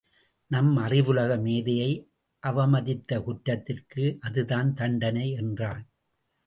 [0.51, 1.91] நம் அறிவுலக மேதையை
[2.43, 5.83] அவமதித்த குற்றத்திற்கு அதுதான் தண்டணை என்றான்.